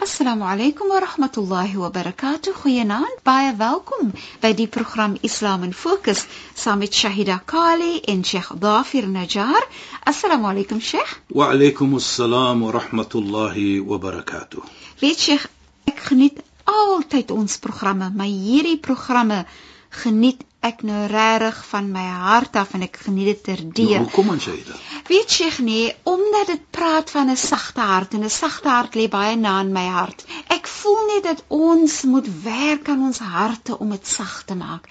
[0.00, 2.54] Assalamu alaykum wa rahmatullahi wa barakatuh.
[2.62, 3.18] Goeienaand.
[3.22, 6.22] Baie welkom by die program Islam in Fokus
[6.56, 9.60] saam met Shahida Kali en Sheikh Dafir Najjar.
[10.08, 11.12] Assalamu alaykum Sheikh.
[11.28, 14.64] Wa alaykum assalam wa rahmatullahi wa barakatuh.
[15.04, 15.44] Weet Sheikh,
[15.84, 19.44] ek geniet altyd ons programme, maar hierdie programme
[19.90, 23.96] geniet ek nou regtig van my hart af en ek geniet dit terdee.
[23.96, 24.76] Nou, kom aan Shaida.
[25.08, 29.08] Weet jy nee, omdat dit praat van 'n sagte hart en 'n sagte hart lê
[29.08, 30.24] baie na in my hart.
[30.48, 34.88] Ek voel net dat ons moet werk aan ons harte om dit sag te maak.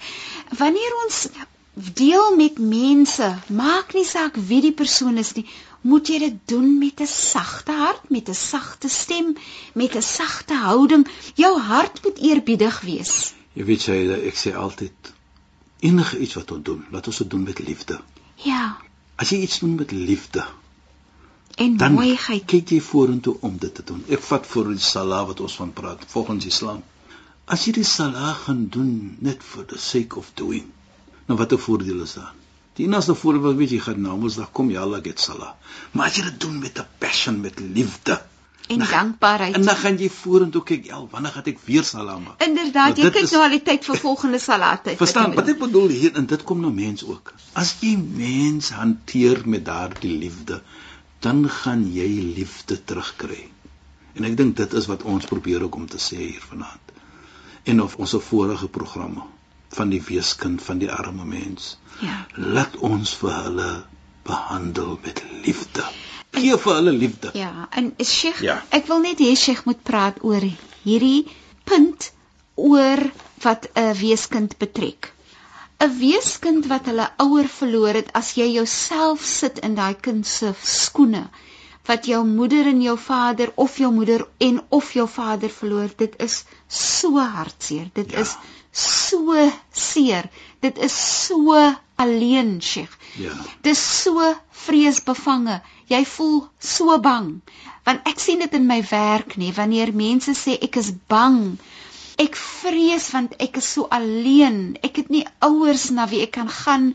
[0.58, 1.28] Wanneer ons
[1.74, 5.46] deel met mense, maak nie saak wie die persoon is nie,
[5.80, 9.36] moet jy dit doen met 'n sagte hart, met 'n sagte stem,
[9.74, 11.06] met 'n sagte houding.
[11.34, 13.34] Jou hart moet eerbiedig wees.
[13.52, 15.14] Jy weet Shaida, ek sê altyd
[15.80, 18.00] enige iets wat ons doen, laat ons dit doen met liefde.
[18.44, 18.76] Ja.
[19.16, 20.46] As jy iets doen met liefde,
[21.60, 24.00] en dan mooiheid, kyk jy vorentoe om dit te doen.
[24.08, 26.82] Ek vat vir die salat wat ons van praat volgens Islam.
[27.44, 28.92] As jy die salat gaan doen
[29.26, 30.70] net for the sake of doing,
[31.26, 32.32] nou wat 'n voordeel is daar?
[32.78, 35.56] Die enigste voordeel wat weet jy gaan nou mos dag kom jy al get salat.
[35.92, 38.22] Maar as jy dit doen met 'n passion, met liefde,
[38.70, 39.54] en dankbaarheid.
[39.54, 43.10] En dan gaan jy vorentoe kyk, "El, wanneer gaan ek weer salat maak?" Inderdaad, jy
[43.10, 44.96] kyk is, nou al die tyd vir volgende salat tyd.
[44.96, 47.34] Verstaan, wat ek bedoel hier en dit kom nou mens ook.
[47.52, 50.62] As jy mens hanteer met daardie liefde,
[51.20, 53.48] dan gaan jy liefde terugkry.
[54.14, 56.94] En ek dink dit is wat ons probeer ook om te sê hier vanaand.
[57.64, 59.22] En of ons vorige programme
[59.68, 61.76] van die weeskind van die arme mens.
[62.00, 62.26] Ja.
[62.34, 63.84] Laat ons vir hulle
[64.22, 65.84] behandel met liefde.
[66.36, 67.30] Gee vir hulle liefde.
[67.34, 68.60] Ja, en Sheikh, ja.
[68.70, 70.44] ek wil net hê Sheikh moet praat oor
[70.84, 71.26] hierdie
[71.64, 72.12] punt
[72.54, 73.02] oor
[73.42, 75.12] wat 'n weeskind betrek.
[75.80, 80.52] 'n weeskind wat hulle ouer verloor het as jy jouself sit in daai kind se
[80.72, 81.22] skoene
[81.88, 86.18] wat jou moeder en jou vader of jou moeder en of jou vader verloor dit
[86.26, 86.36] is
[86.80, 88.24] so hartseer dit ja.
[88.24, 88.36] is
[88.82, 90.28] so seer
[90.66, 91.56] dit is so
[92.04, 93.32] alleen Sheikh ja
[93.68, 94.28] dis so
[94.66, 95.60] vreesbevange
[95.92, 97.28] jy voel so bang
[97.84, 101.40] want ek sien dit in my werk nê wanneer mense sê ek is bang
[102.20, 104.56] Ek vrees want ek is so alleen.
[104.86, 106.90] Ek het nie ouers na wie ek kan gaan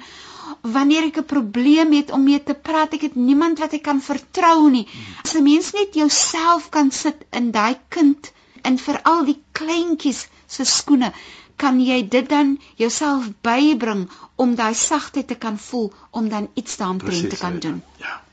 [0.75, 2.93] wanneer ek 'n probleem het om mee te praat.
[2.97, 4.85] Ek het niemand wat ek kan vertrou nie.
[5.23, 10.63] As 'n mens net jouself kan sit in daai kind en veral die kleintjies se
[10.63, 11.11] skoene,
[11.57, 16.77] kan jy dit dan jouself bybring om daai sagtheid te kan voel om dan iets
[16.77, 17.81] daaroor te kan doen.
[17.97, 18.24] Ja.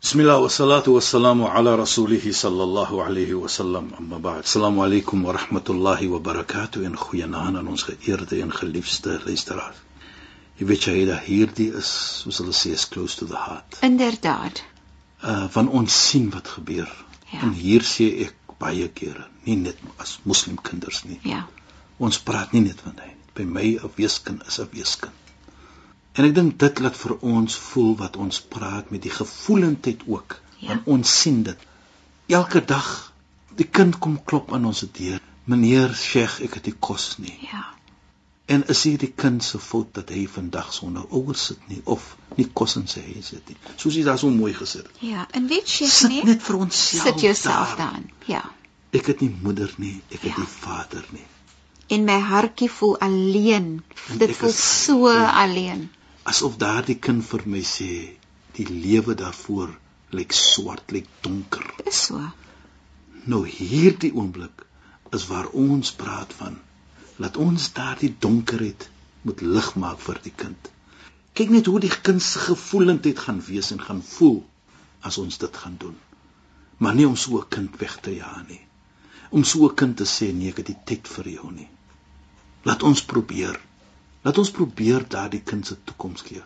[0.00, 3.90] Bismillah wa salatu wa salamu ala rasulih sallallahu alayhi wa sallam.
[3.98, 4.44] Amma ba'd.
[4.44, 9.74] Assalamu alaykum wa rahmatullahi wa barakatuh en goeienaand aan ons geëerde en geliefde luisteraars.
[10.60, 11.90] Jy weet jy dat hierdie is
[12.22, 13.80] soos hulle sê is close to the heart.
[13.82, 14.62] Inderdaad.
[15.18, 16.88] Uh van ons sien wat gebeur.
[17.32, 17.42] Ja.
[17.42, 21.18] En hier sê ek baie kere, nie net as moslim kinders nie.
[21.26, 21.48] Ja.
[21.98, 23.18] Ons praat nie net van dit.
[23.34, 25.27] By my 'n weeskind is 'n weeskind.
[26.18, 30.40] En ek dink dit laat vir ons voel wat ons praat met die gevoelendheid ook.
[30.58, 30.72] Ja.
[30.72, 31.66] Want ons sien dit.
[32.26, 32.88] Elke dag
[33.60, 35.20] die kind kom klop aan ons deur.
[35.46, 37.36] Meneer Sheikh, ek het nie kos nie.
[37.46, 37.62] Ja.
[38.50, 42.08] En is dit die kind se fout dat hy vandag sonder ouers sit nie of
[42.34, 43.58] nie kos in sy huis het nie.
[43.76, 45.02] Soos jy daar so mooi gesit het.
[45.04, 45.92] Ja, en weet jy nie?
[45.98, 47.04] Sit net vir ons self.
[47.12, 48.08] Sit jouself dan.
[48.26, 48.42] Ja.
[48.90, 50.42] Ek het nie moeder nie, ek het ja.
[50.42, 51.28] nie vader nie.
[51.94, 53.70] En my hartjie voel alleen.
[54.08, 55.30] En dit voel so ja.
[55.44, 55.86] alleen
[56.28, 57.92] asof daardie kind vir my sê
[58.56, 59.70] die lewe daarvoor
[60.18, 61.64] lyk swart, lyk donker.
[61.84, 62.20] Dis so.
[63.28, 64.64] Nou hierdie oomblik
[65.16, 66.58] is waar ons praat van
[67.22, 68.88] laat ons daardie donkerheid
[69.26, 70.68] moet lig maak vir die kind.
[71.38, 74.38] Kyk net hoe die kind se gevoelendheid gaan wees en gaan voel
[75.08, 75.96] as ons dit gaan doen.
[76.78, 78.60] Maar nie om so 'n kind weg te jaag nie.
[79.30, 81.68] Om so 'n kind te sê nee, ek het die tyd vir jou nie.
[82.64, 83.60] Laat ons probeer
[84.26, 86.42] Laat ons probeer daardie kind se toekoms gee.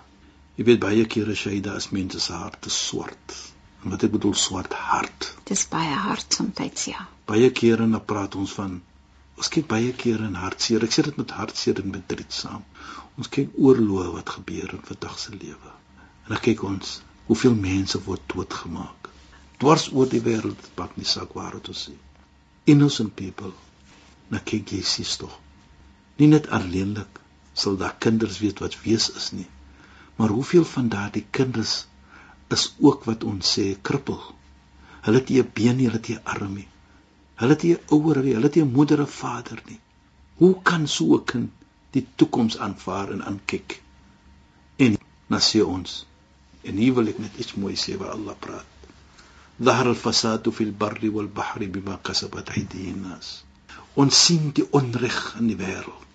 [0.59, 3.37] Jy weet baie kere Shaida as mense se harte swart.
[3.83, 5.29] En wat ek bedoel swart hart.
[5.49, 7.07] Dis baie hard soms ja.
[7.31, 8.75] Baie kere dan praat ons van
[9.41, 10.85] ons kyk baie kere in hartseer.
[10.85, 12.67] Ek sê dit met hartseer en met dit saam.
[13.17, 15.73] Ons kyk oorloë wat gebeur in vandag se lewe.
[16.27, 16.99] En dan kyk ons
[17.31, 19.09] hoeveel mense word doodgemaak.
[19.65, 21.89] Dwars oor die wêreld, pak nie saak waar dit is.
[22.69, 23.55] Innocent people.
[24.29, 25.33] Na kyk jy sies tog.
[26.21, 27.22] Nie net alleenlik
[27.54, 29.48] sal daar kinders weet wat wees is nie.
[30.16, 31.86] Maar hoeveel van daardie kinders
[32.54, 34.20] is ook wat ons sê krippel.
[35.02, 36.68] Hulle het nie 'n been nie, hulle het nie 'n arm nie.
[37.36, 39.80] Hulle het nie 'n ouer nie, hulle het nie 'n moeder of vader nie.
[40.36, 41.52] Hoe kan so 'n kind
[41.92, 43.82] die toekoms aanvaar en aankyk?
[44.76, 46.06] En dan sê ons
[46.62, 48.66] en hier wil ek net iets mooi sê waar Allah praat.
[49.62, 53.44] ظهر الفساد في البر والبحر بما كسبت ايدي الناس.
[53.96, 56.06] Ons sien die onreg in die wêreld.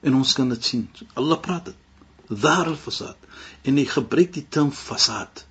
[0.00, 0.84] En ons kan dit sien.
[1.14, 1.82] Allah praat dit.
[2.28, 3.16] Daar al fasad.
[3.62, 5.44] En hy gebruik die term fasad.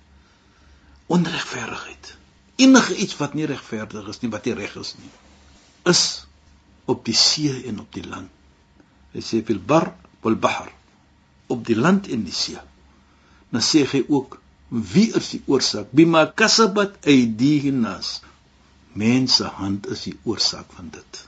[1.06, 2.14] Onregverdigheid.
[2.56, 5.10] Enige iets wat nie regverdig is nie, wat nie reg is nie,
[5.90, 6.02] is
[6.88, 8.32] op die see en op die land.
[9.12, 9.90] Hy sê fil bar
[10.24, 10.70] wal bahr.
[11.52, 12.60] Op die land en die see.
[13.52, 14.38] Dan sê hy ook
[14.68, 15.92] wie is die oorsaak?
[15.94, 18.20] Bima kasabat aydihnas.
[18.98, 21.20] Mense hand is die oorsaak van dit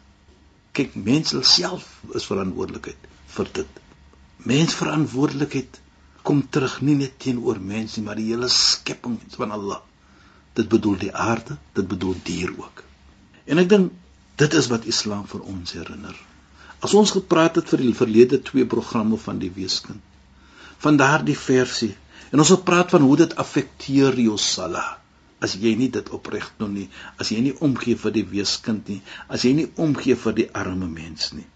[0.79, 3.85] kyk mense self is verantwoordelikheid vir dit
[4.49, 5.81] mens verantwoordelikheid
[6.23, 9.81] kom terug nie net teenoor mens nie, maar die hele skepping van Allah.
[10.59, 12.83] Dit bedoel die aarde, dit bedoel dier ook.
[13.49, 13.95] En ek dink
[14.39, 16.17] dit is wat Islam vir ons herinner.
[16.85, 20.03] As ons gepraat het vir die verlede twee programme van die weeskind,
[20.79, 21.95] van daardie versie,
[22.31, 24.85] en ons het gepraat van hoe dit affekteer jou sala.
[25.41, 29.01] As jy nie dit opreg doen nie, as jy nie omgee vir die weeskind nie,
[29.29, 31.47] as jy nie omgee vir die arme mens nie.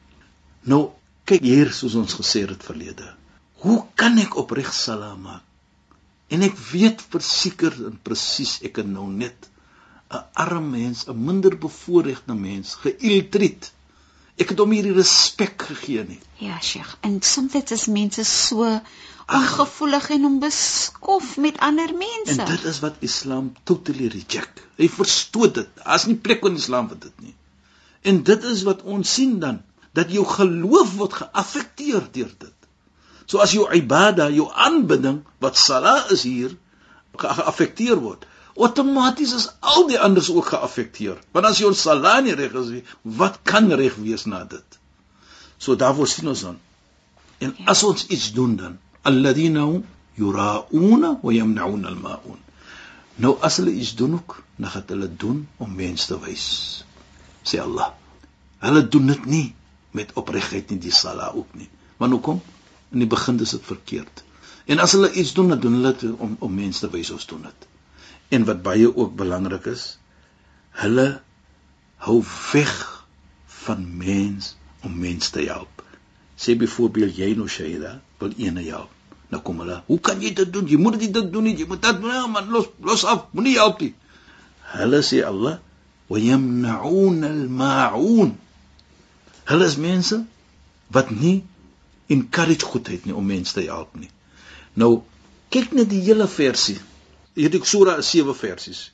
[0.71, 0.93] Nou,
[1.27, 3.09] kyk hier soos ons gesê het verlede.
[3.63, 5.49] Hoe kan ek opreg salaam maak?
[6.33, 9.49] En ek weet verseker en presies ek het nou net
[10.17, 13.73] 'n arm mens, 'n minder bevoorregte mens geïltreet.
[14.41, 16.21] Ek het hom hierdie respek gegee nie.
[16.41, 16.97] Ja, Sheikh.
[17.05, 18.69] En soms is mense so
[19.33, 22.41] ongevoelig en onbeskof met ander mense.
[22.41, 24.65] En dit is wat Islam totally reject.
[24.81, 25.69] Hy verstoot dit.
[25.85, 27.35] Daar's nie plek in Islam vir dit nie.
[28.03, 29.63] En dit is wat ons sien dan
[29.93, 32.59] dat jou geloof word geaffekteer deur dit.
[33.29, 36.57] So as jou ibada, jou aanbidding wat sala is hier
[37.21, 38.25] geaffekteer word,
[38.57, 41.19] outomaties is al die anders ook geaffekteer.
[41.33, 44.79] Want as jou sala nie reg is nie, wat kan reg wees na dit?
[45.59, 46.59] So daarvoor sien ons dan.
[47.39, 47.67] En ja.
[47.73, 49.67] as ons iets doen dan, alladina
[50.19, 52.41] yurauna wa yamnauna almaun.
[53.23, 56.47] Nou as hulle iets doen ook, dan gaan hulle doen om mense te wys.
[57.43, 57.93] Sê Allah.
[58.63, 59.47] Hulle doen dit nie
[59.93, 61.69] met opregtheid nie die sala ook nie.
[61.99, 62.43] Want hoekom?
[62.93, 64.23] in die begin is dit verkeerd.
[64.71, 67.27] En as hulle iets doen, dan doen hulle dit om om mense te wys ons
[67.27, 67.69] doen dit.
[68.33, 69.85] En wat baie ook belangrik is,
[70.81, 71.07] hulle
[72.07, 72.19] hou
[72.53, 72.75] weg
[73.63, 75.85] van mens om mense te help.
[76.35, 78.91] Sê byvoorbeeld jy nou Shaida, wil ene help.
[79.33, 80.67] Nou kom hulle, "Hoe kan jy dit doen?
[80.67, 81.57] Jy moet dit doen nie.
[81.57, 83.27] Jy moet dit nou maar los los af.
[83.33, 83.95] Moenie help nie."
[84.61, 85.59] Hulle sê Allah,
[86.07, 88.39] "Wa yamna'un al-ma'un."
[89.45, 90.25] Hulle is mense
[90.89, 91.45] wat nie
[92.07, 94.11] encourage goedheid nie om mense te help nie.
[94.75, 95.03] Nou
[95.49, 96.79] kyk net die hele versie.
[97.39, 98.91] Hierdie sura is sewe versies.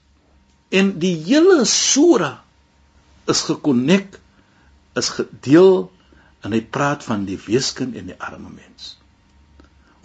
[0.71, 2.39] En die hele sura
[3.29, 4.19] is gekonnek
[4.99, 5.89] is gedeel
[6.45, 8.95] en hy praat van die weeskind en die arme mens.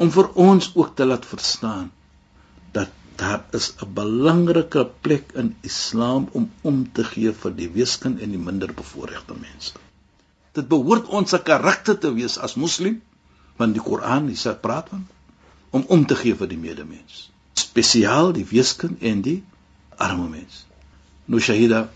[0.02, 1.92] Om vir ons ook te laat verstaan
[2.74, 2.90] dat
[3.22, 8.30] daar is 'n belangrike plek in Islam om om te gee vir die weeskind en
[8.30, 9.74] die minder bevoorregte mense.
[10.54, 13.02] Dit behoort ons se karakter te wees as moslim,
[13.58, 15.08] want die Koran sê praat van
[15.70, 17.30] om om te gee vir die medemens,
[17.60, 19.40] spesiaal die weeskind en die
[20.02, 20.66] arme mens.
[21.26, 21.90] Nou Shahida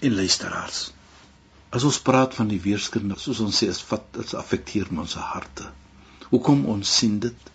[0.00, 0.92] en luisteraars.
[1.74, 5.68] As ons praat van die weeskind, soos ons sê, is vat dit affekteer ons harte.
[6.30, 7.50] Hoekom ons sien dit?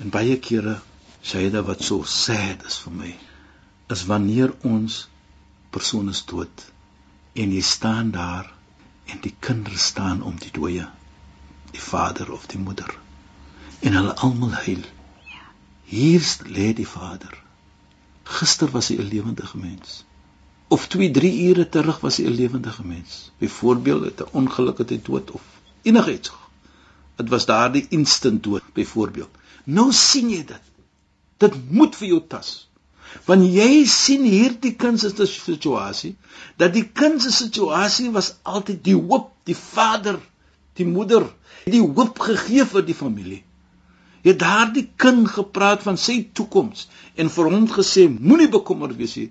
[0.00, 0.78] En baie kere
[1.22, 3.12] Shahida wat so sad is vir my,
[3.92, 5.06] is wanneer ons
[5.76, 6.64] persoon is dood
[7.36, 8.46] en jy staan daar
[9.12, 10.86] en die kinders staan om die dooie
[11.72, 12.94] die vader of die moeder
[13.84, 14.86] en hulle almal huil
[15.86, 17.34] hier lê die vader.
[18.26, 20.04] Gister was hy 'n lewendige mens.
[20.68, 23.30] Of 2 3 ure terug was hy 'n lewendige mens.
[23.38, 25.42] Byvoorbeeld het 'n ongeluk het hy dood of
[25.82, 26.32] enigiets.
[27.16, 29.30] Dit was daardie instant dood byvoorbeeld.
[29.64, 30.64] Nou sien jy dit.
[31.36, 32.68] Dit moet vir jou tas.
[33.24, 36.16] Want jy sien hierdie kind se situasie
[36.56, 40.18] dat die kind se situasie was altyd die hoop, die vader,
[40.74, 43.42] die moeder, die hoop gegee vir die familie.
[44.26, 49.28] Het daardie kind gepraat van sy toekoms en vir hom gesê moenie bekommerd wees nie.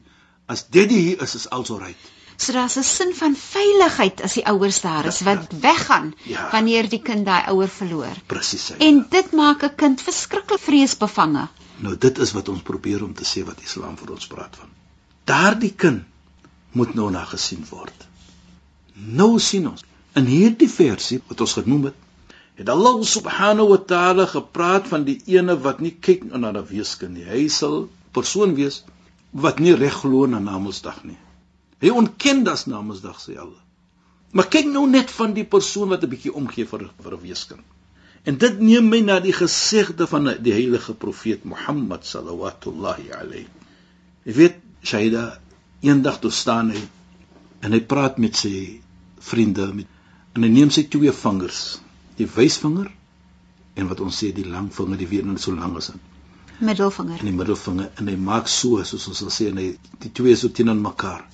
[0.47, 1.97] As daddy hier is, is alles reg.
[2.37, 6.49] So daar's 'n sin van veiligheid as die ouers daar is wat weggaan Ja.
[6.51, 8.15] wanneer die kind daai ouer verloor.
[8.27, 8.65] Presies.
[8.65, 8.85] Saida.
[8.85, 11.47] En dit maak 'n kind verskriklik vreesbevange.
[11.77, 14.69] Nou dit is wat ons probeer om te sê wat Islam vir ons praat van.
[15.23, 16.03] Daardie kind
[16.71, 18.07] moet nou na gesien word.
[18.93, 19.83] Nou sien ons
[20.15, 21.95] in hierdie versie wat ons genoem het,
[22.55, 27.13] het Allah subhanahu wa ta'ala gepraat van die ene wat nie kyk na 'n weeskind
[27.17, 27.27] nie.
[27.27, 28.83] Hy sal persoon wees
[29.31, 31.17] wat nie reg glo na Namedsdag nie.
[31.83, 33.63] Hy ontken das Namedsdag sê Allah.
[34.31, 37.63] Maar kyk nou net van die persoon wat 'n bietjie omgee vir vir 'n weeskind.
[38.25, 43.47] En dit neem my na die gesegde van die heilige profeet Mohammed sallallahu alayhi.
[44.23, 45.39] Jy weet, Shaida,
[45.81, 46.81] eendag toe staan hy
[47.61, 48.81] en hy praat met sy
[49.19, 49.85] vriende met
[50.35, 51.79] en hy neem sy twee vingers,
[52.17, 52.91] die wysvinger
[53.75, 56.11] en wat ons sê die lang vinger, die weer net so lank as dit
[56.59, 57.19] Middelvinger.
[57.19, 59.69] en die middelvinger en hy maak so soos ons sal sê en hy
[60.03, 61.25] die twee so teenoor mekaar.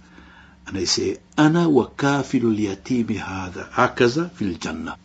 [0.69, 1.07] En hy sê
[1.37, 4.97] ana wa kafilul yatimi hada hakaza fil janna.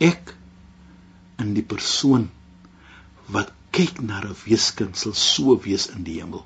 [0.00, 0.34] Ek
[1.40, 2.28] en die persoon
[3.32, 6.44] wat kyk na 'n weeskind sal so wees in die hemel.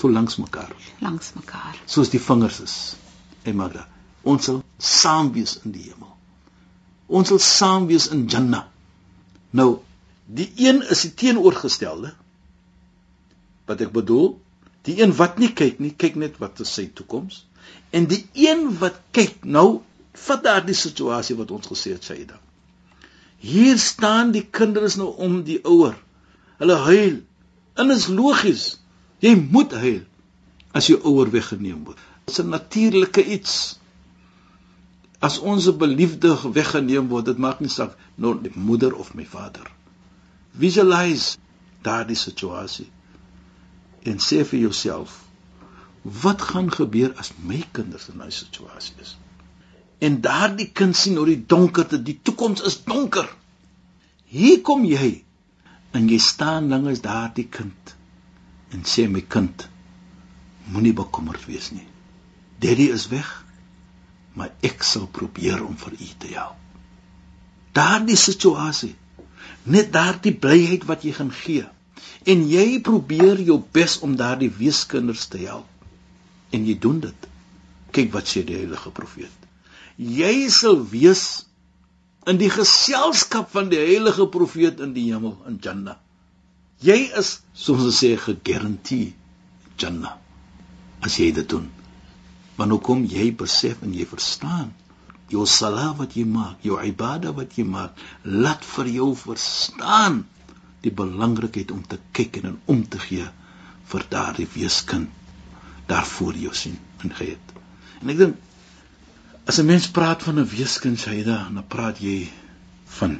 [0.00, 1.76] So langs mekaar, langs mekaar.
[1.86, 2.96] soos die vingers is.
[3.44, 3.88] Hy maak dat
[4.24, 6.16] ons sal saam wees in die hemel.
[7.10, 8.66] Ons sal saam wees in Jannah.
[9.50, 9.80] Nou,
[10.26, 12.12] die een is die teenoorgestelde.
[13.66, 14.36] Wat ek bedoel,
[14.86, 17.44] die een wat nie kyk nie, kyk net wat is sy toekoms.
[17.90, 19.82] En die een wat kyk, nou
[20.26, 22.38] vat daardie situasie wat ons gesê het Saida.
[23.40, 25.96] Hier staan die kinders nou om die ouer.
[26.60, 27.20] Hulle huil.
[27.74, 28.64] En dit is logies.
[29.24, 30.02] Jy moet huil
[30.76, 31.98] as jou ouer weggeneem word.
[32.26, 33.79] Dit is 'n natuurlike iets.
[35.20, 39.66] As ons beliefde weggeneem word, dit maak nie saak nou die moeder of my vader.
[40.56, 41.36] Visualize
[41.84, 42.88] daardie situasie
[44.08, 45.18] en sê vir jouself
[46.22, 49.16] wat gaan gebeur as my kinders in 'n situasie is?
[50.00, 53.28] En daardie kind sien hoe die donkerte die toekoms is donker.
[54.24, 55.24] Hier kom jy
[55.92, 57.94] en jy staan langs daardie kind
[58.72, 59.68] en sê my kind
[60.72, 61.86] moenie bekommerd wees nie.
[62.58, 63.44] Daddy is weg
[64.38, 66.56] maar ek sal probeer om vir u te help.
[67.76, 68.94] Daardie situasie
[69.70, 71.66] net daardie blyheid wat jy gaan gee
[72.30, 75.66] en jy probeer jou bes om daardie weeskinders te help.
[76.50, 77.28] En jy doen dit.
[77.94, 79.46] Kyk wat sê die heilige profeet.
[79.96, 81.24] Jy sal wees
[82.28, 85.98] in die geselskap van die heilige profeet in die hemel in Jannah.
[86.84, 89.12] Jy is soos ons sê gegarandeer
[89.80, 90.16] Jannah
[91.04, 91.68] as jy dit doen
[92.60, 94.68] want hoekom jy besef en jy verstaan
[95.32, 97.94] jou salat wat jy maak, jou ibada wat jy maak,
[98.26, 100.24] laat vir jou verstaan
[100.82, 103.26] die belangrikheid om te kyk en om te gee
[103.92, 105.08] vir daardie weeskind
[105.90, 107.54] daar voor jou sien en geet.
[108.02, 108.36] En ek dink
[109.46, 112.28] as 'n mens praat van 'n weeskind Saida, dan praat jy
[112.98, 113.18] van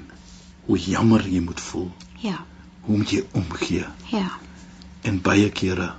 [0.66, 2.44] hoe jammer jy moet voel, Ja.
[2.82, 4.30] hoe moet jy omgee Ja.
[5.02, 5.94] en baie kere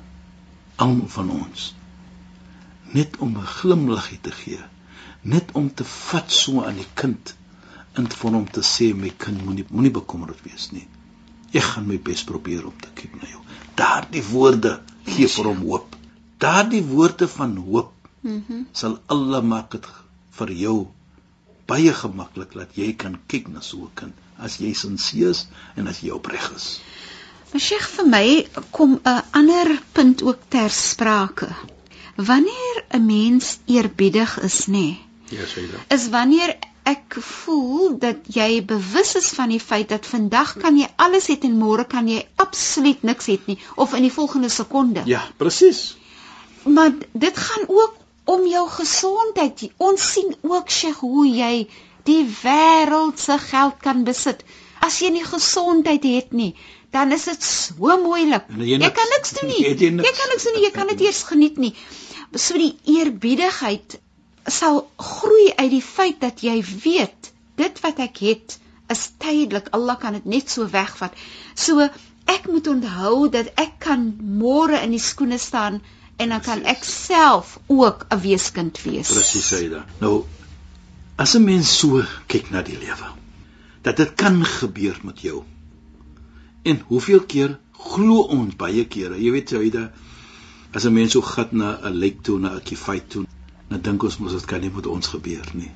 [0.75, 1.73] almal van ons
[2.93, 4.59] net om 'n glimlaggie te gee.
[5.21, 7.35] Net om te vat so aan die kind
[7.93, 10.87] en vir hom te sê my kind moenie moenie bekommerd wees nie.
[11.53, 13.41] Ek gaan my bes probeer om te kyk na jou.
[13.75, 15.95] Daardie woorde gee vir hom hoop.
[16.37, 18.63] Daardie woorde van hoop Mhm.
[18.71, 19.85] sal Allah maak dit
[20.37, 20.87] vir jou
[21.67, 25.87] baie gemaklik dat jy kan kyk na so 'n kind as jy sinseer is en
[25.87, 26.81] as jy opreg is.
[27.51, 31.49] Maar Sheikh vir my kom 'n ander punt ook ter sprake.
[32.15, 34.99] Wanneer 'n mens eerbiedig is, nê, nee,
[35.29, 40.57] ja Saida is wanneer ek voel dat jy bewus is van die feit dat vandag
[40.57, 44.13] kan jy alles het en môre kan jy absoluut niks het nie of in die
[44.13, 45.01] volgende sekonde.
[45.05, 45.99] ja presies
[46.63, 49.69] Maar dit gaan ook om jou gesondheid.
[49.77, 51.67] Ons sien ook Sheikh hoe jy
[52.03, 54.43] die wêreld se geld kan besit.
[54.79, 56.53] As jy nie gesondheid het nie,
[56.91, 58.43] dan is dit so moeilik.
[58.57, 58.95] Jy Jy niks.
[58.95, 59.63] kan niks doen nie.
[59.69, 60.07] Het jy niks.
[60.09, 60.63] Jy kan niks doen nie.
[60.65, 61.73] Jy kan dit eers geniet nie.
[62.35, 63.99] So die eerbiedigheid
[64.47, 67.31] sal groei uit die feit dat jy weet
[67.61, 68.57] dit wat ek het
[68.89, 69.67] is tydelik.
[69.71, 71.13] Allah kan dit net so wegvat.
[71.55, 71.79] So
[72.27, 74.05] ek moet onthou dat ek kan
[74.41, 75.81] môre in die skoene staan
[76.17, 79.09] en dan kan ek self ook 'n weeskind wees.
[79.13, 79.85] Presies, Saida.
[79.99, 80.25] Nou
[81.17, 83.07] as 'n mens so kyk na die lewe,
[83.83, 85.43] dat dit kan gebeur met jou.
[86.63, 89.91] En hoeveel keer glo ons baie kere, jy weet Saida,
[90.71, 93.25] as 'n mens so gat na 'n lijk toe, na 'n kifait toe,
[93.69, 95.71] dan dink ons mos dit kan nie met ons gebeur nie.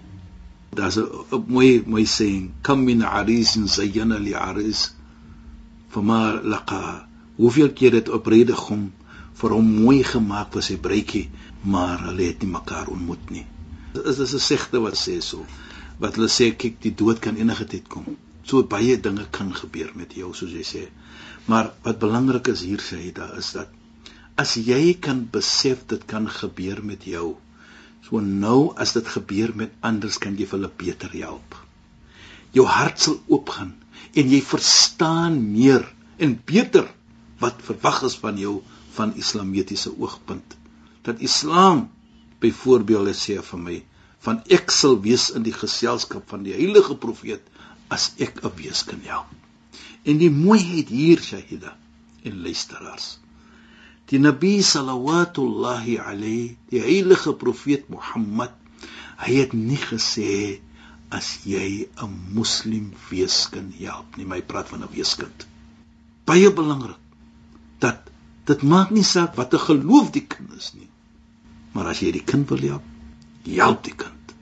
[0.75, 4.94] Daar's 'n mooi mooi saying, "Kam min arisin zayyana li aris
[6.01, 7.08] maar laqa.
[7.36, 8.92] Hoeveel keer het opredegom
[9.34, 11.30] vir hom mooi gemaak vir sy bruikie
[11.62, 13.46] maar hulle het nie mekaar ontmoet nie.
[14.06, 15.46] Is dis 'n segte wat sê so
[16.00, 18.06] wat hulle sê kyk die dood kan enige tyd kom
[18.45, 20.83] so baie dinge kan gebeur met jou soos jy sê.
[21.49, 23.71] Maar wat belangrik is hier sê daar is dat
[24.41, 27.35] as jy kan besef dit kan gebeur met jou
[28.05, 31.55] so nou as dit gebeur met anders kan jy hulle beter help.
[32.53, 33.73] Jou hart sal oopgaan
[34.13, 35.87] en jy verstaan meer
[36.21, 36.85] en beter
[37.41, 38.59] wat verwag is van jou
[38.95, 40.55] van islamitiese oogpunt.
[41.03, 41.89] Dat islam
[42.43, 43.81] byvoorbeeld sê vir my
[44.25, 47.43] van ek sal wees in die geselskap van die heilige profeet
[47.89, 49.30] as ek 'n weeskin help
[50.04, 51.75] en die mooiheid hier shahida
[52.24, 53.20] en luisteraars
[54.10, 58.54] die nabi sallallahu alayhi die heilige profeet Mohammed
[59.25, 60.60] hy het nie gesê
[61.10, 65.48] as jy 'n moslim weeskin help nie my praat van 'n weeskind
[66.25, 67.01] baie belangrik
[67.80, 68.10] dat
[68.46, 70.89] dit maak nie saak watter geloof die kind is nie.
[71.74, 72.89] Maar as jy die kind wil help,
[73.46, 74.36] help die kind.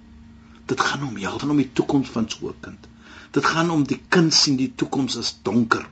[0.69, 2.87] Dit gaan om help om die toekoms van so 'n kind.
[3.33, 5.85] Dit gaan om die kind sien die toekoms as donker.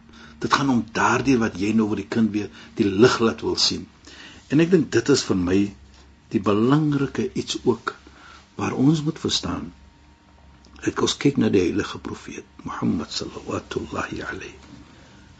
[0.44, 3.58] Dit gaan om daardie wat jy nou vir die kind weer die lig laat wil
[3.58, 3.88] sien.
[4.50, 5.60] En ek dink dit is vir my
[6.34, 7.96] die belangrike iets ook
[8.60, 9.72] waar ons moet verstaan.
[10.86, 14.54] Ek ons kyk na die heilige profeet Mohammed sallallahu alayhi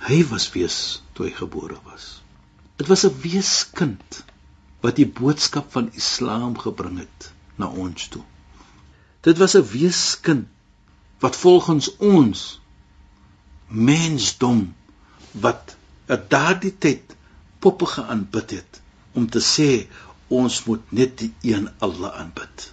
[0.02, 0.78] Hy was wees
[1.14, 2.22] toe hy gebore was.
[2.82, 4.24] Dit was 'n weeskind
[4.82, 7.32] wat die boodskap van Islam gebring het
[7.62, 8.24] na ons toe.
[9.22, 10.48] Dit was 'n weeskind
[11.22, 12.46] wat volgens ons
[13.68, 14.64] mensdom
[15.32, 15.76] wat
[16.12, 17.16] at daardie tyd
[17.64, 18.82] poppe geaanbid het
[19.14, 19.70] om te sê
[20.42, 22.72] ons moet net die een Allah aanbid.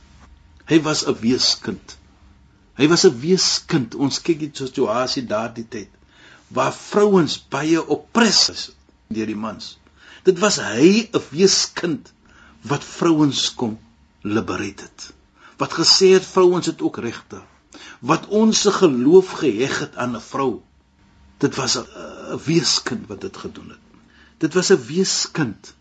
[0.70, 1.96] Hy was 'n weeskind.
[2.78, 3.94] Hy was 'n weeskind.
[3.94, 5.90] Ons kyk die situasie daardie tyd
[6.48, 8.62] waar vrouens baie oppres is
[9.08, 9.76] deur die mans.
[10.24, 12.12] Dit was hy 'n weeskind
[12.62, 13.78] wat vrouens kom
[14.22, 15.12] liberate het.
[15.56, 17.42] Wat gesê het vrouens het ook regte.
[17.98, 20.62] Wat ons se geloof geheg het aan 'n vrou.
[21.38, 21.87] Dit was 'n
[22.44, 23.84] weeskind wat dit gedoen het.
[24.38, 25.74] Dit was 'n weeskind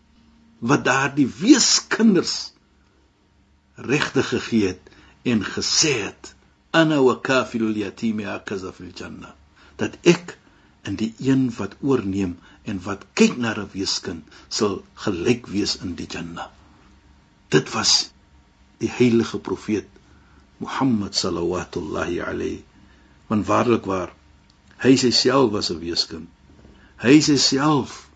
[0.58, 2.52] wat daardie weeskinders
[3.74, 4.90] regte gegee het
[5.22, 6.34] en gesê het
[6.70, 9.34] ana wa kafilul yatimi akaza fil janna
[9.76, 10.38] dat ek
[10.82, 12.38] en die een wat oorneem
[12.70, 14.24] en wat kyk na 'n weeskind
[14.58, 16.50] sal gelyk wees in die Jannah.
[17.48, 18.10] Dit was
[18.78, 19.88] die heilige profeet
[20.58, 22.62] Mohammed sallallahu alayhi
[23.28, 24.12] want waarlik waar
[24.82, 26.28] hy self was 'n weeskind.
[27.04, 28.08] Hy self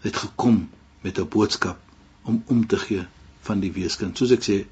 [0.00, 0.70] het gekom
[1.02, 1.78] met 'n boodskap
[2.22, 3.06] om om te gee
[3.40, 4.16] van die weeskind.
[4.18, 4.66] Soos ek sê,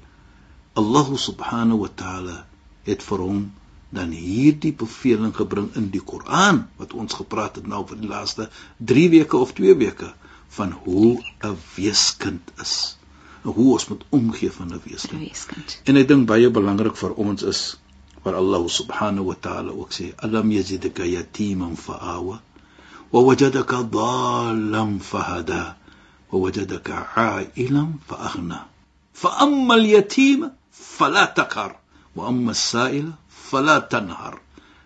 [0.73, 2.45] Allah subhanahu wa ta'ala
[2.83, 3.53] het vir hom
[3.93, 8.49] dan hierdie beveling gebring in die Koran wat ons gepraat het nou vir die laaste
[8.77, 10.13] 3 weke of 2 weke
[10.57, 12.97] van hoe 'n weeskind is
[13.43, 15.79] hoe ons moet omgee van 'n weeskind.
[15.83, 17.77] En ek dink baie belangrik vir ons is
[18.23, 22.39] waar Allah subhanahu wa ta'ala ook sê alam yajidka yatiman fa'awa
[23.11, 25.75] wa wajadaka dallan fahada
[26.31, 28.59] wa wajadaka 'ailan fa'aghna
[29.13, 31.75] fa amma al-yatima fala taqhar
[32.15, 34.39] wa amma as-sa'ila fala tanhar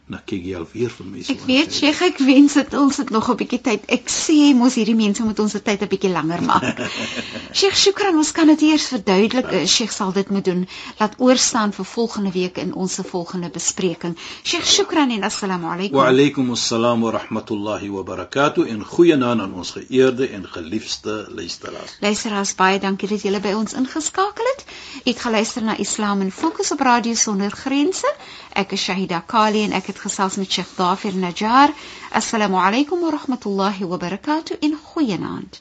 [0.07, 3.09] na kyk jy alweer vir my so ek weet Sheikh ek wens dit ons het
[3.11, 3.83] nog 'n bietjie tyd.
[3.91, 6.79] Ek sê mos hierdie mense moet ons se tyd 'n bietjie langer maak.
[7.59, 9.51] Sheikh Shukran ons kan dit eers verduidelik.
[9.51, 9.65] Ja.
[9.65, 10.67] Sheikh sal dit moet doen.
[10.99, 14.15] Laat oorstaan vir volgende week in ons volgende bespreking.
[14.43, 15.99] Sheikh Shukran en assalamu alaykum.
[15.99, 18.67] Wa alaykum assalam wa rahmatullahi wa barakatuh.
[18.67, 21.97] En goeienaand aan ons geëerde en geliefde luisteraars.
[21.99, 24.66] Luisteraars baie dankie dat julle by ons ingeskakel het
[25.06, 28.10] ek geluister na Islam en Fokus op Radio Sonder Grense
[28.54, 31.70] ek is Shahida Kali en ek het gesels met Sheikh Dafir Najjar.
[32.12, 35.60] Assalamu alaykum wa rahmatullahi wa barakatuh in goeienaand.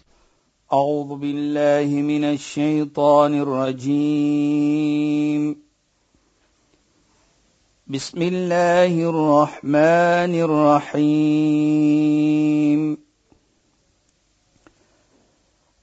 [0.71, 4.91] أعوذ بالله من الشيطان الرجيم
[7.87, 10.33] بسم الله الرحمن
[11.01, 12.31] الرحيم